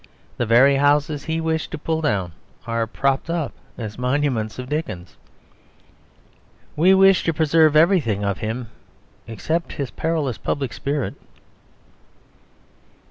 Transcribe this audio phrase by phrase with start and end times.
[0.37, 2.31] The very houses he wished to pull down
[2.65, 5.15] are propped up as monuments of Dickens.
[6.75, 8.69] We wish to preserve everything of him,
[9.27, 11.13] except his perilous public spirit.